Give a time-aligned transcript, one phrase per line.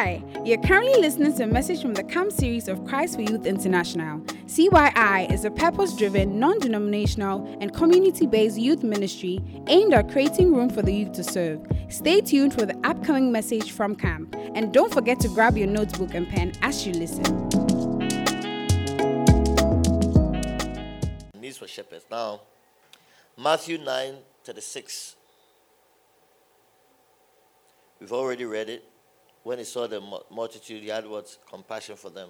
[0.00, 3.46] Hi, you're currently listening to a message from the CAMP series of Christ for Youth
[3.46, 4.20] International.
[4.46, 10.54] CYI is a purpose driven, non denominational, and community based youth ministry aimed at creating
[10.54, 11.66] room for the youth to serve.
[11.88, 16.14] Stay tuned for the upcoming message from CAMP, and don't forget to grab your notebook
[16.14, 17.24] and pen as you listen.
[21.40, 22.04] Needs for shepherds.
[22.08, 22.42] Now,
[23.36, 25.16] Matthew 9 36.
[27.98, 28.87] We've already read it.
[29.48, 31.34] When he saw the multitude, he had what?
[31.48, 32.28] Compassion for them.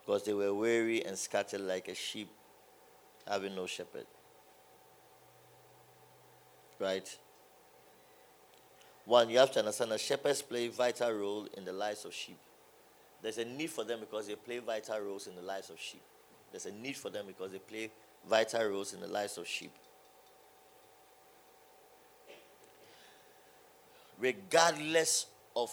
[0.00, 2.28] Because they were weary and scattered like a sheep
[3.28, 4.06] having no shepherd.
[6.80, 7.16] Right?
[9.04, 12.12] One, you have to understand that shepherds play a vital role in the lives of
[12.12, 12.40] sheep.
[13.22, 16.02] There's a need for them because they play vital roles in the lives of sheep.
[16.50, 17.92] There's a need for them because they play
[18.28, 19.70] vital roles in the lives of sheep.
[24.18, 25.70] regardless of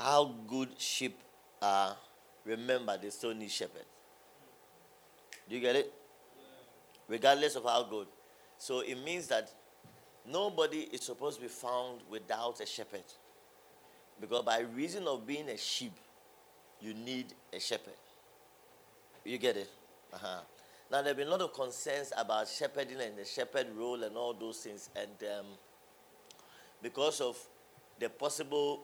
[0.00, 1.18] how good sheep
[1.60, 1.94] are,
[2.44, 3.84] remember they still need shepherd.
[5.48, 5.92] Do you get it?
[7.06, 8.06] Regardless of how good.
[8.56, 9.50] So it means that
[10.26, 13.04] nobody is supposed to be found without a shepherd.
[14.20, 15.92] Because by reason of being a sheep,
[16.80, 17.94] you need a shepherd.
[19.24, 19.68] You get it?
[20.12, 20.40] Uh-huh.
[20.90, 24.16] Now, there have been a lot of concerns about shepherding and the shepherd role and
[24.16, 24.88] all those things.
[24.96, 25.46] And um,
[26.82, 27.36] because of
[27.98, 28.80] the possible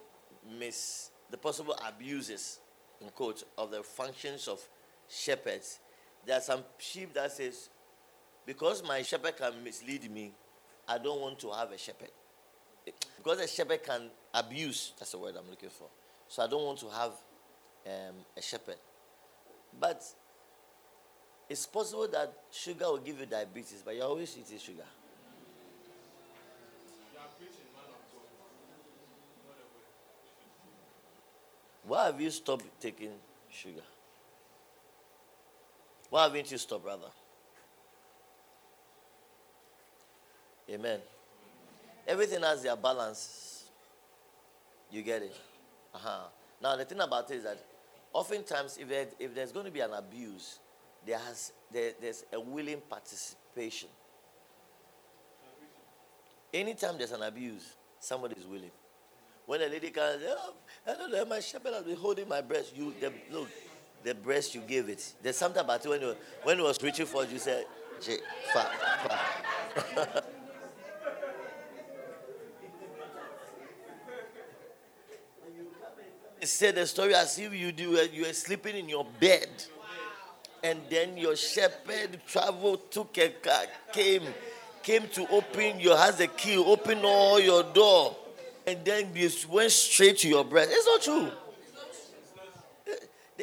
[0.58, 2.60] mis, the possible abuses,
[3.00, 4.60] in quotes, of the functions of
[5.08, 5.78] shepherds.
[6.24, 7.68] There are some sheep that says,
[8.44, 10.32] because my shepherd can mislead me,
[10.88, 12.10] I don't want to have a shepherd.
[13.16, 15.88] Because a shepherd can abuse, that's the word I'm looking for.
[16.28, 17.12] So I don't want to have
[17.86, 18.76] um, a shepherd.
[19.78, 20.02] But
[21.48, 24.84] it's possible that sugar will give you diabetes, but you're always eating sugar.
[31.86, 33.12] Why have you stopped taking
[33.50, 33.82] sugar?
[36.10, 37.08] Why haven't you stopped, brother?
[40.68, 41.00] Amen.
[42.08, 43.70] Everything has their balance.
[44.90, 45.36] You get it?
[45.94, 46.24] Uh-huh.
[46.60, 47.58] Now, the thing about it is that
[48.12, 50.58] oftentimes, if, there, if there's going to be an abuse,
[51.04, 53.88] there has, there, there's a willing participation.
[56.52, 58.70] Anytime there's an abuse, somebody is willing.
[59.46, 60.54] When a lady comes, oh,
[60.86, 62.76] I don't know, my shepherd has been holding my breast.
[62.76, 63.48] You, the, look,
[64.02, 65.14] the breast you gave it.
[65.22, 67.64] There's something about it when you, when it was reaching for it, you said,
[68.02, 68.18] J,
[68.52, 68.70] fa,
[69.74, 70.24] fa.
[76.42, 79.48] said the story as if you do you were sleeping in your bed
[80.62, 84.22] and then your shepherd traveled took a car came
[84.82, 88.14] came to open your has the key open all your door
[88.66, 90.70] and then you went straight to your breast.
[90.72, 91.30] It's not true.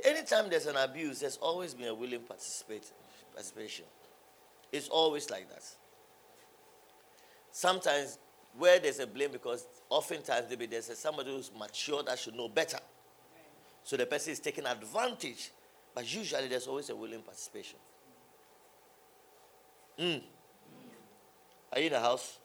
[0.03, 2.91] Anytime there's an abuse, there's always been a willing participate,
[3.33, 3.85] participation.
[4.71, 5.63] It's always like that.
[7.51, 8.17] Sometimes
[8.57, 12.79] where there's a blame, because oftentimes there's somebody who's mature that should know better.
[13.83, 15.51] So the person is taking advantage.
[15.93, 17.77] But usually there's always a willing participation.
[19.99, 20.21] Mm.
[21.71, 22.39] Are you in the house?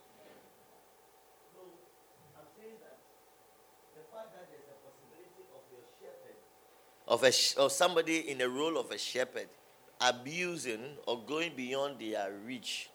[7.08, 9.48] Of, a, of somebody in the role of a shepherd
[10.00, 12.90] abusing or going beyond their reach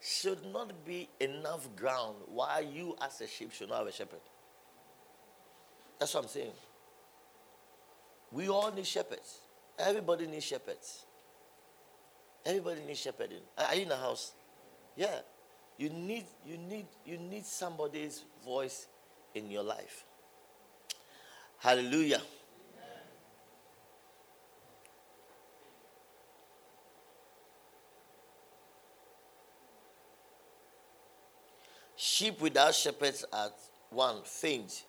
[0.00, 4.20] should not be enough ground why you as a sheep should not have a shepherd.
[5.98, 6.52] That's what I'm saying.
[8.30, 9.38] We all need shepherds.
[9.78, 11.06] Everybody needs shepherds.
[12.44, 13.40] Everybody needs shepherding.
[13.56, 14.32] Are you in the house?
[14.96, 15.20] Yeah.
[15.78, 18.86] You need you need you need somebody's voice
[19.34, 20.04] in your life.
[21.64, 22.20] Hallelujah.
[31.96, 33.50] Sheep without shepherds are
[33.88, 34.84] one, faint.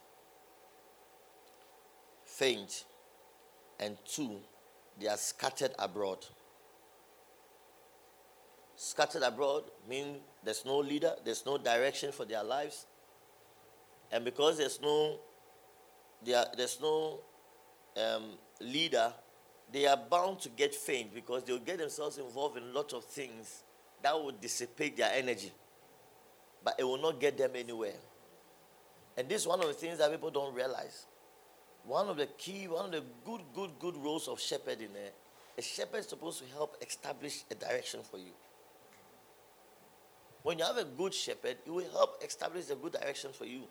[2.26, 2.84] Faint.
[3.80, 4.42] And two,
[5.00, 6.26] they are scattered abroad.
[8.76, 12.86] Scattered abroad means there's no leader, there's no direction for their lives.
[14.12, 15.20] And because there's no
[16.24, 17.20] there, there's no
[17.98, 18.24] um,
[18.62, 19.14] leader,
[19.72, 23.64] they are bound to get faint because they'll get themselves involved in lots of things
[24.04, 25.52] that will dissipate their energy
[26.66, 27.94] but it will not get them anywhere.
[29.16, 31.06] And this is one of the things that people don't realize.
[31.86, 35.12] One of the key, one of the good, good, good roles of shepherd in there,
[35.58, 38.32] a shepherd is supposed to help establish a direction for you.
[40.42, 43.62] When you have a good shepherd, it will help establish a good direction for you.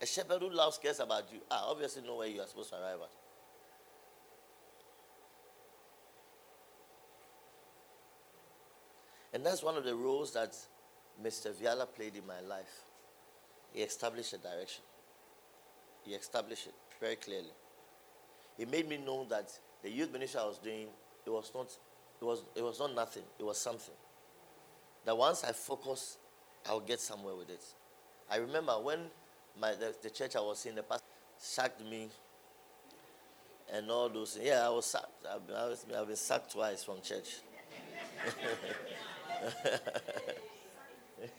[0.00, 2.76] A shepherd who loves cares about you, ah, obviously know where you are supposed to
[2.76, 3.10] arrive at.
[9.34, 10.56] And that's one of the roles that
[11.22, 11.52] Mr.
[11.52, 12.84] Viala played in my life.
[13.72, 14.82] He established a direction.
[16.04, 17.52] He established it very clearly.
[18.56, 19.50] He made me know that
[19.82, 20.88] the youth ministry I was doing,
[21.26, 21.70] it was not,
[22.20, 23.24] it was, it was not nothing.
[23.38, 23.94] It was something.
[25.04, 26.18] That once I focus,
[26.66, 27.64] I'll get somewhere with it.
[28.30, 29.00] I remember when
[29.60, 31.04] my the, the church I was in, the pastor
[31.38, 32.08] sacked me
[33.72, 34.46] and all those things.
[34.46, 35.26] Yeah, I was sacked.
[35.30, 35.56] I've been,
[35.96, 37.40] I've been sacked twice from church.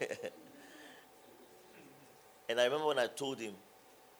[2.48, 3.54] and I remember when I told him,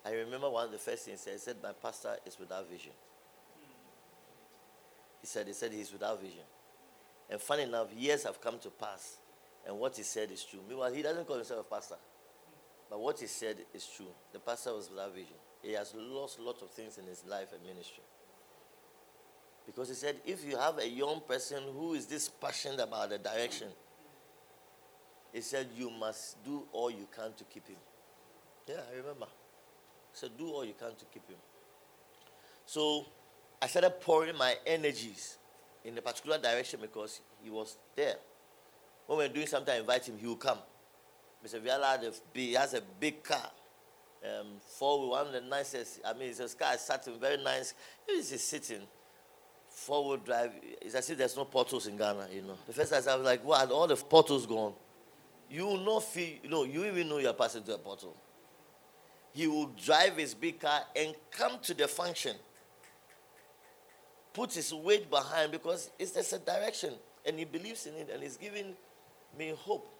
[0.04, 2.68] I remember one of the first things he said, he said, My pastor is without
[2.68, 2.92] vision.
[5.20, 6.44] He said, he said he's without vision.
[7.28, 9.18] And funny enough, years have come to pass,
[9.66, 10.60] and what he said is true.
[10.66, 11.96] Meanwhile, he doesn't call himself a pastor.
[12.90, 14.12] But what he said is true.
[14.32, 15.36] The pastor was without vision.
[15.62, 18.02] He has lost lots of things in his life and ministry.
[19.64, 23.18] Because he said, if you have a young person who is this passionate about the
[23.18, 23.68] direction,
[25.32, 27.76] he said, you must do all you can to keep him.
[28.66, 29.26] Yeah, I remember.
[29.26, 31.38] He said, do all you can to keep him.
[32.66, 33.06] So
[33.62, 35.38] I started pouring my energies
[35.84, 38.16] in a particular direction because he was there.
[39.06, 40.58] When we were doing something, I invite him, he will come.
[41.44, 41.60] Mr.
[41.60, 43.50] Viala he has a big car.
[44.22, 46.00] Um, four one of the nicest.
[46.04, 47.74] I mean, his car is sitting very nice.
[48.06, 48.82] He's sitting
[49.70, 50.52] four wheel drive.
[50.80, 52.56] It's as if there's no portals in Ghana, you know.
[52.66, 53.70] The first time I was like, what?
[53.70, 54.74] All the portals gone.
[55.48, 58.16] You will not feel, you know, you even know you're passing to a portal.
[59.32, 62.36] He will drive his big car and come to the function.
[64.32, 66.94] Put his weight behind because it's just a direction.
[67.26, 68.74] And he believes in it and he's giving
[69.36, 69.92] me hope.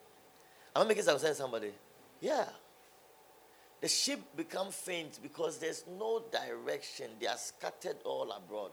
[0.75, 1.73] I'm making some sense, somebody.
[2.21, 2.45] Yeah.
[3.81, 7.07] The sheep become faint because there's no direction.
[7.19, 8.73] They are scattered all abroad.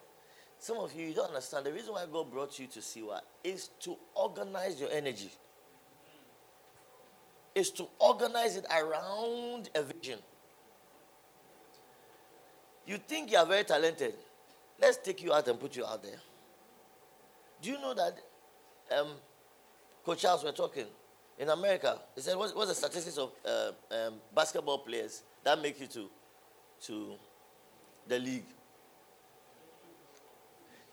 [0.60, 1.66] Some of you, you don't understand.
[1.66, 5.32] The reason why God brought you to Siwa is to organize your energy,
[7.56, 10.20] is to organize it around a vision.
[12.86, 14.14] You think you are very talented.
[14.80, 16.20] Let's take you out and put you out there.
[17.62, 18.18] Do you know that
[18.98, 19.08] um,
[20.06, 20.86] Coach Charles, we're talking
[21.38, 22.00] in America.
[22.16, 26.10] He said, what's, what's the statistics of uh, um, basketball players that make you to,
[26.84, 27.14] to
[28.08, 28.46] the league?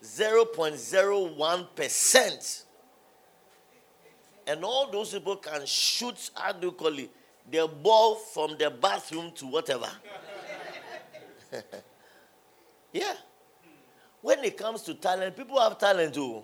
[0.02, 2.64] 0.01%.
[4.46, 7.10] And all those people can shoot, how do you call it,
[7.50, 9.88] the ball from the bathroom to whatever.
[12.92, 13.14] yeah.
[14.20, 16.42] When it comes to talent, people have talent too.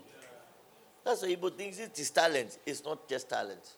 [1.05, 2.58] That's why people think it is talent.
[2.67, 3.76] It's not just talent.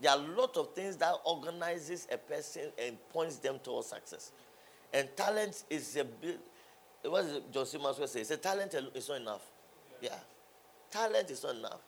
[0.00, 4.32] There are a lot of things that organizes a person and points them towards success.
[4.92, 6.40] And talent is a bit,
[7.02, 7.78] what does John C.
[7.78, 8.20] Maxwell say?
[8.20, 9.42] He said, talent is not enough.
[10.00, 10.16] Yeah.
[10.90, 11.80] Talent is not enough.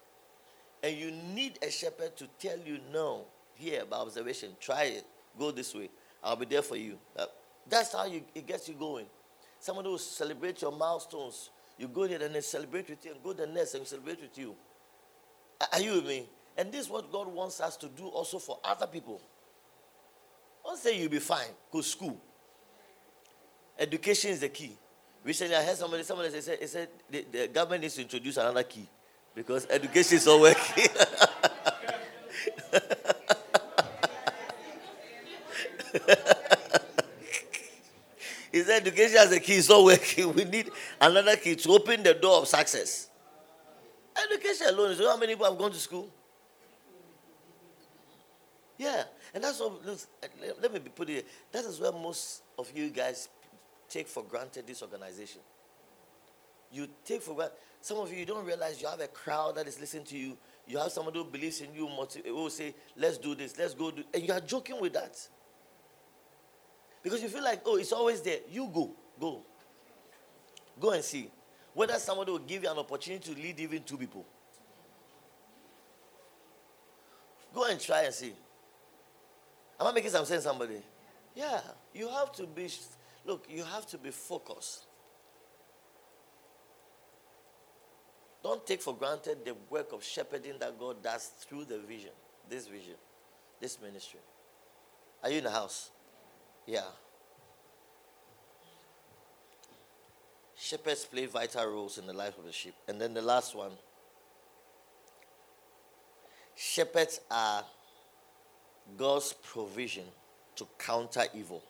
[0.83, 3.25] And you need a shepherd to tell you, no,
[3.55, 5.05] here by observation, try it,
[5.39, 5.91] go this way.
[6.23, 6.99] I'll be there for you.
[7.17, 7.27] Uh,
[7.69, 9.07] that's how you, it gets you going.
[9.61, 11.51] Someone who will celebrate your milestones.
[11.79, 14.37] You go there and they celebrate with you, and go the next and celebrate with
[14.37, 14.55] you.
[15.73, 16.27] Are you with me?
[16.56, 19.20] And this is what God wants us to do also for other people.
[20.64, 22.21] Don't say you'll be fine, go school.
[23.78, 24.76] Education is the key.
[25.25, 28.62] Recently, I heard somebody, somebody say, say, said the, the government needs to introduce another
[28.62, 28.87] key
[29.35, 30.85] because education is not working.
[38.52, 40.33] he said education as a key is not working.
[40.35, 43.09] We need another key to open the door of success.
[44.30, 46.09] Education alone is how many people have gone to school?
[48.81, 49.03] Yeah,
[49.35, 49.73] and that's what.
[50.63, 51.27] Let me put it.
[51.53, 53.29] That is where most of you guys
[53.91, 55.43] take for granted this organization.
[56.73, 57.57] You take for granted.
[57.83, 60.39] Some of you, you don't realize you have a crowd that is listening to you.
[60.67, 63.91] You have someone who believes in you, who will say, let's do this, let's go
[63.91, 65.29] do And you are joking with that.
[67.03, 68.39] Because you feel like, oh, it's always there.
[68.51, 69.43] You go, go.
[70.81, 71.31] Go and see
[71.75, 74.25] whether somebody will give you an opportunity to lead even two people.
[77.55, 78.33] Go and try and see.
[79.81, 80.83] Am I making some sense, somebody?
[81.35, 81.61] Yeah.
[81.95, 82.69] You have to be
[83.25, 84.85] Look, you have to be focused.
[88.43, 92.13] Don't take for granted the work of shepherding that God does through the vision,
[92.49, 92.95] this vision,
[93.61, 94.21] this ministry.
[95.23, 95.91] Are you in the house?
[96.67, 96.87] Yeah.
[100.57, 102.75] Shepherds play vital roles in the life of the sheep.
[102.89, 103.73] And then the last one
[106.57, 107.65] shepherds are
[108.97, 110.04] God's provision
[110.56, 111.62] to counter evil.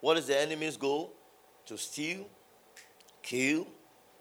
[0.00, 1.12] What is the enemy's goal?
[1.66, 2.26] To steal,
[3.22, 3.66] kill,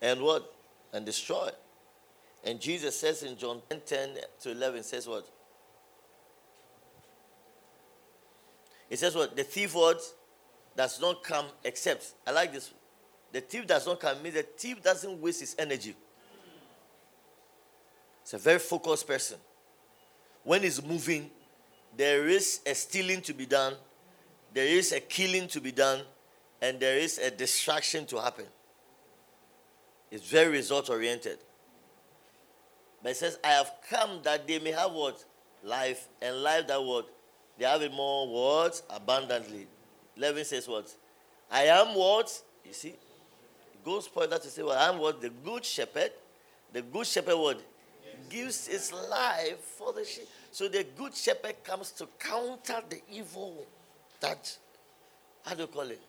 [0.02, 0.52] and what?
[0.94, 1.50] And destroy.
[2.44, 4.10] And Jesus says in John 10, 10
[4.42, 5.28] to 11, says what?
[8.90, 9.36] He says what?
[9.36, 10.02] The thief what?
[10.76, 12.14] Does not come except.
[12.26, 12.72] I like this.
[13.36, 15.94] The thief does not means the thief doesn't waste his energy.
[18.22, 19.38] It's a very focused person.
[20.46, 21.30] When he's moving,
[21.98, 23.74] there is a stealing to be done,
[24.54, 26.00] there is a killing to be done,
[26.62, 28.46] and there is a distraction to happen.
[30.10, 31.40] It's very result oriented.
[33.04, 35.22] But it says, I have come that they may have what?
[35.62, 37.10] Life, and life that what?
[37.58, 38.82] They have it more what?
[38.90, 39.68] Abundantly.
[40.16, 40.90] Levin says what?
[41.52, 42.32] I am what?
[42.64, 42.96] You see?
[43.86, 45.22] Goes further to say, Well, I am what?
[45.22, 46.12] The good shepherd.
[46.74, 47.62] The good shepherd what?
[48.04, 48.16] Yes.
[48.30, 50.28] Gives his life for the sheep.
[50.52, 53.66] So the good shepherd comes to counter the evil
[54.22, 54.58] that,
[55.46, 56.02] how do you call it?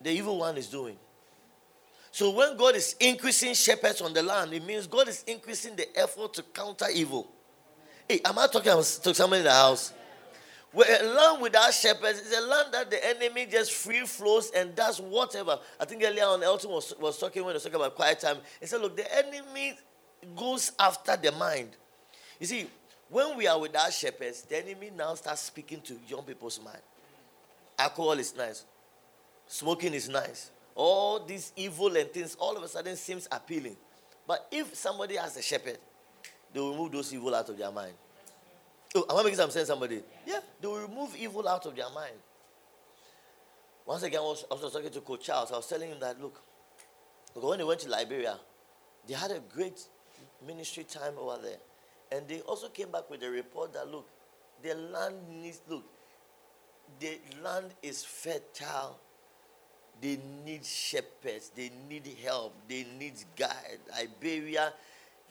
[0.00, 0.96] The evil one is doing.
[2.12, 5.98] So when God is increasing shepherds on the land, it means God is increasing the
[5.98, 7.26] effort to counter evil.
[8.08, 9.92] Hey, am I talking to somebody in the house?
[10.76, 15.00] A land without shepherds is a land that the enemy just free flows and does
[15.00, 15.58] whatever.
[15.80, 18.38] I think earlier on, Elton was, was talking when he was talking about quiet time.
[18.60, 19.78] He said, Look, the enemy
[20.34, 21.70] goes after the mind.
[22.38, 22.66] You see,
[23.08, 26.82] when we are without shepherds, the enemy now starts speaking to young people's mind.
[27.78, 28.64] Alcohol is nice,
[29.46, 30.50] smoking is nice.
[30.74, 33.76] All these evil and things all of a sudden seems appealing.
[34.26, 35.78] But if somebody has a shepherd,
[36.52, 37.94] they will remove those evil out of their mind.
[38.96, 40.02] Oh, am I making some sense, somebody?
[40.26, 42.14] Yeah, they will remove evil out of their mind.
[43.84, 45.52] Once again, I was, I was talking to Coach Charles.
[45.52, 46.40] I was telling him that, look,
[47.34, 48.38] look, when they went to Liberia,
[49.06, 49.80] they had a great
[50.46, 51.58] ministry time over there.
[52.10, 54.08] And they also came back with a report that, look,
[54.62, 55.84] the land needs, look,
[56.98, 58.98] the land is fertile.
[60.00, 61.50] They need shepherds.
[61.54, 62.54] They need help.
[62.68, 63.78] They need guide.
[63.96, 64.72] Liberia,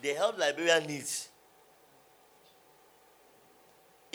[0.01, 1.29] the help Liberia needs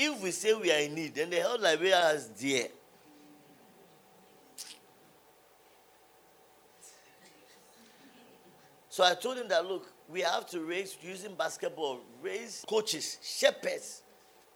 [0.02, 2.69] if we say we are in need, then the whole Liberia is there.
[8.88, 14.02] So I told him that look, we have to raise using basketball, raise coaches, shepherds,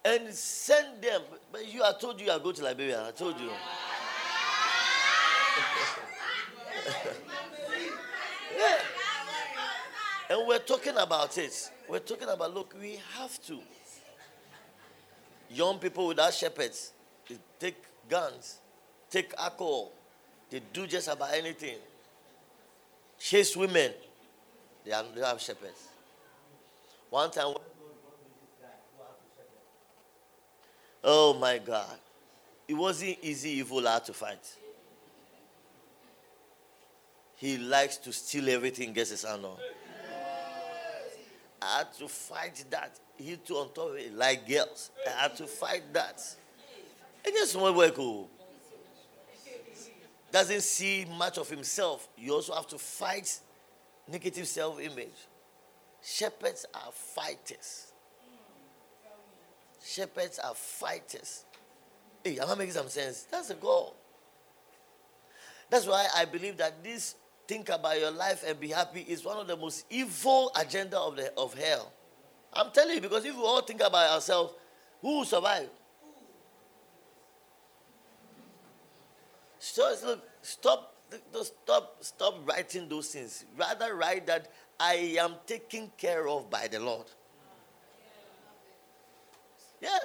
[0.05, 1.21] and send them.
[1.53, 3.07] But you, I told you I go to Liberia.
[3.09, 3.51] I told you.
[8.59, 8.79] yeah.
[10.31, 11.71] And we're talking about it.
[11.87, 13.61] We're talking about look, we have to
[15.55, 16.93] young people without shepherds,
[17.29, 17.77] they take
[18.09, 18.59] guns,
[19.11, 19.93] take alcohol,
[20.51, 21.77] they do just about anything.
[23.19, 23.93] Chase women,
[24.85, 25.89] they, are, have shepherds.
[27.11, 27.55] One time,
[31.03, 31.97] oh my God,
[32.67, 34.57] it wasn't easy evil had to fight.
[37.37, 39.57] He likes to steal everything, gets his hand on.
[41.65, 44.91] I had to fight that he too on top of it, like girls.
[45.07, 46.23] I had to fight that.
[47.25, 47.95] It just won't work.
[47.99, 48.29] Oh.
[50.31, 52.09] Doesn't see much of himself.
[52.19, 53.39] You also have to fight
[54.11, 55.15] negative self image.
[56.03, 57.93] Shepherds are fighters.
[59.83, 61.45] Shepherds are fighters.
[62.23, 63.23] Hey, am I making some sense?
[63.31, 63.97] That's the goal.
[65.71, 67.15] That's why I believe that this
[67.47, 71.17] think about your life and be happy is one of the most evil agenda of,
[71.17, 71.93] the, of hell.
[72.53, 74.55] I'm telling you, because if we all think about ourselves,
[75.01, 75.69] who will survive?
[79.59, 80.95] So look, stop,
[81.43, 83.45] stop, stop writing those things.
[83.57, 87.07] Rather write that I am taken care of by the Lord.
[89.81, 89.99] Yeah.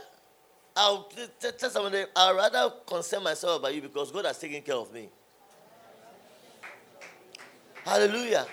[0.75, 4.93] I'll tell somebody, I'd rather concern myself about you because God has taken care of
[4.93, 5.09] me.
[7.89, 8.45] Hallelujah.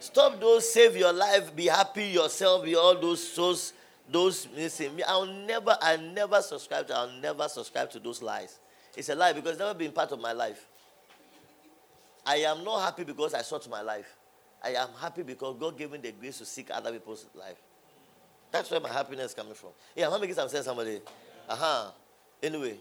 [0.00, 3.72] Stop those save your life, be happy yourself, be all those those
[4.10, 5.00] those missing.
[5.06, 8.58] I'll never, I never subscribe to, I'll never subscribe to those lies.
[8.94, 10.66] It's a lie because it's never been part of my life.
[12.26, 14.14] I am not happy because I sought my life.
[14.62, 17.56] I am happy because God gave me the grace to seek other people's life.
[18.50, 19.70] That's where my happiness is coming from.
[19.96, 21.00] Yeah, I'm making some sense, somebody.
[21.48, 21.90] Uh huh.
[22.42, 22.76] Anyway,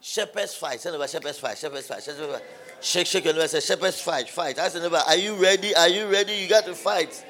[0.00, 0.80] shepherds fight.
[0.80, 1.58] Send over shepherds fight.
[1.58, 2.02] Shepherds fight.
[2.02, 2.42] Shepherds fight.
[2.80, 3.48] Shake, shake your neighbor.
[3.48, 4.58] Say, shepherds fight, fight.
[4.58, 5.74] Ask the neighbor, are you ready?
[5.74, 6.34] Are you ready?
[6.34, 7.24] You got to fight.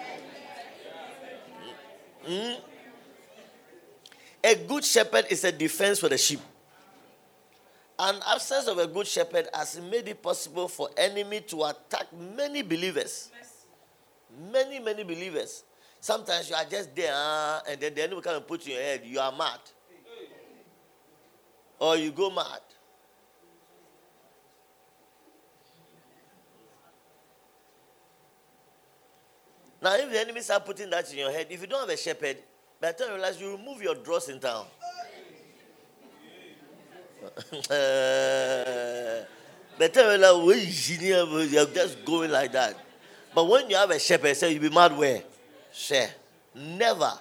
[2.29, 2.57] Mm?
[4.45, 6.41] A good shepherd is a defense for the sheep.
[7.99, 12.63] An absence of a good shepherd has made it possible for enemy to attack many
[12.63, 13.31] believers.
[14.53, 15.65] Many, many believers.
[16.01, 18.79] Sometimes you are just there, uh, and then the enemy come and put you in
[18.79, 19.03] your head.
[19.05, 19.61] You are mad.
[21.79, 22.61] Or you go mad.
[29.83, 31.97] Now, if the enemy start putting that in your head, if you don't have a
[31.97, 32.39] shepherd,
[32.81, 34.67] by the time you realize you remove your dross in town.
[37.23, 37.69] by
[39.79, 42.77] the time you realize you're just going like that.
[43.35, 45.23] But when you have a shepherd, say you'll be mad where?
[45.73, 46.11] Share.
[46.55, 47.13] Never.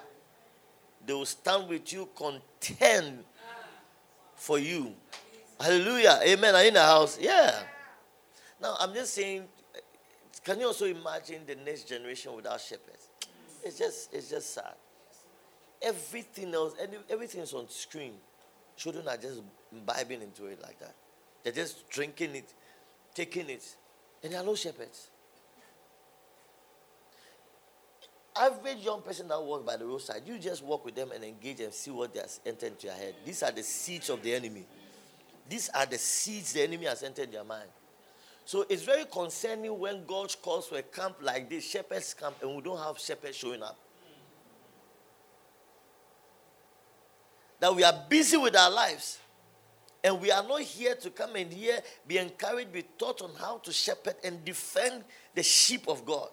[1.06, 3.26] They will stand with you, contend
[4.46, 4.94] for you.
[5.60, 6.20] Hallelujah.
[6.24, 6.54] Amen.
[6.54, 7.18] Are you in the house?
[7.20, 7.64] Yeah.
[8.62, 9.46] Now, I'm just saying,
[10.44, 13.10] can you also imagine the next generation without shepherds?
[13.64, 14.76] It's just, it's just sad.
[15.82, 16.76] Everything else,
[17.10, 18.14] everything is on screen.
[18.78, 20.94] Children are just imbibing into it like that.
[21.44, 22.54] They're just drinking it,
[23.16, 23.76] taking it,
[24.24, 25.10] and there are no shepherds.
[28.38, 31.60] Average young person that walks by the roadside, you just walk with them and engage
[31.62, 33.16] and see what they has entered into your head.
[33.26, 34.66] These are the seeds of the enemy.
[35.48, 37.70] These are the seeds the enemy has entered your mind.
[38.46, 42.56] So it's very concerning when God calls for a camp like this, shepherds camp, and
[42.56, 43.78] we don't have shepherds showing up.
[47.60, 49.20] That we are busy with our lives.
[50.04, 53.58] And we are not here to come and here, be encouraged, be taught on how
[53.58, 56.30] to shepherd and defend the sheep of God.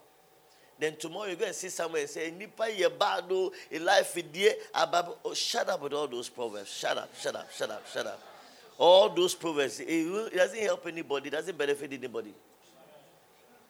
[0.82, 5.32] Then tomorrow you go and see someone and say, Nipa ye bado, life dear, oh,
[5.32, 6.72] shut up with all those proverbs.
[6.72, 8.20] Shut up, shut up, shut up, shut up.
[8.78, 12.34] All those proverbs, it doesn't help anybody, it doesn't benefit anybody.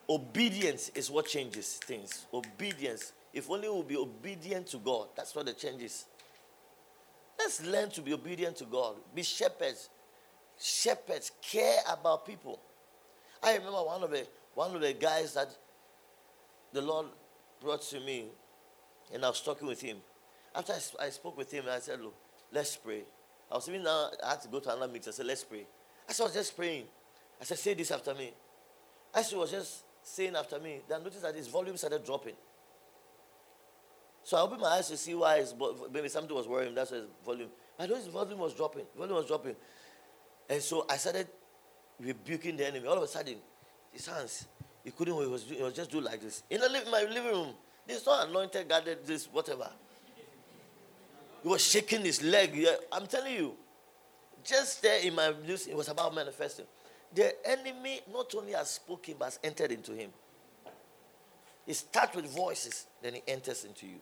[0.09, 2.25] Obedience is what changes things.
[2.33, 3.13] Obedience.
[3.35, 6.07] If only we'll be obedient to God, that's what the change is.
[7.39, 8.95] Let's learn to be obedient to God.
[9.15, 9.91] Be shepherds.
[10.59, 12.59] Shepherds care about people.
[13.43, 15.55] I remember one of the one of the guys that
[16.73, 17.07] the Lord
[17.61, 18.27] brought to me,
[19.13, 19.99] and I was talking with him.
[20.55, 22.15] After I, I spoke with him, I said, Look,
[22.53, 23.03] let's pray.
[23.51, 25.09] I was even now, I had to go to another meeting.
[25.09, 25.67] I said, Let's pray.
[26.09, 26.85] I said, I was just praying.
[27.41, 28.33] I said, Say this after me.
[29.15, 30.81] I said, was just saying after me.
[30.89, 32.35] Then I noticed that his volume started dropping.
[34.25, 35.55] So I opened my eyes to see why his
[35.93, 36.75] maybe something was worrying.
[36.75, 37.49] That's why his volume.
[37.79, 38.85] I noticed his volume was dropping.
[38.97, 39.57] Volume was dropping.
[40.49, 41.29] And so I started
[42.01, 42.87] rebuking the enemy.
[42.87, 43.37] All of a sudden,
[43.91, 44.47] his hands
[44.85, 46.43] he couldn't, he was, he was just do like this.
[46.51, 47.49] In, the, my living room,
[47.87, 49.69] this not anointed, guarded, this, whatever.
[51.43, 52.67] He was shaking his leg.
[52.91, 53.55] I'm telling you,
[54.45, 56.67] just there in my news, it was about manifesting.
[57.15, 60.11] The enemy not only has spoken, but has entered into him.
[61.67, 64.01] He starts with voices, then he enters into you.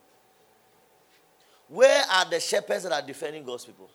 [1.67, 3.89] Where are the shepherds that are defending God's people?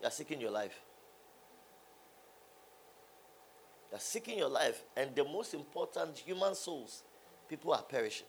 [0.00, 0.78] You are seeking your life.
[3.90, 7.02] You're seeking your life, and the most important human souls,
[7.48, 8.26] people are perishing.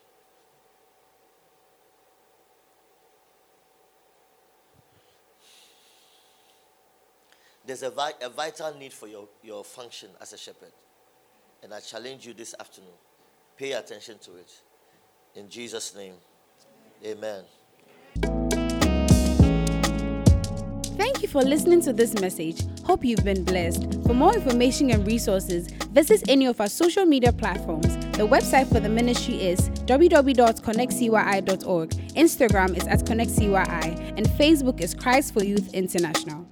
[7.66, 10.72] There's a, vi- a vital need for your, your function as a shepherd.
[11.62, 12.94] And I challenge you this afternoon.
[13.58, 14.62] Pay attention to it.
[15.36, 16.14] In Jesus' name,
[17.06, 17.44] amen.
[21.18, 22.62] Thank you for listening to this message.
[22.84, 23.92] Hope you've been blessed.
[24.04, 27.88] For more information and resources, visit any of our social media platforms.
[28.18, 31.90] The website for the ministry is www.connectcyi.org.
[31.90, 36.48] Instagram is at connectcyi, and Facebook is Christ for Youth International.